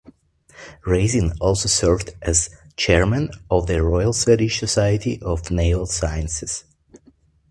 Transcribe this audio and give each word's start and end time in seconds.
Rasin 0.83 1.37
also 1.39 1.69
served 1.69 2.15
as 2.23 2.49
chairman 2.75 3.29
of 3.51 3.67
the 3.67 3.83
Royal 3.83 4.13
Swedish 4.13 4.57
Society 4.59 5.21
of 5.21 5.51
Naval 5.51 5.85
Sciences. 5.85 6.63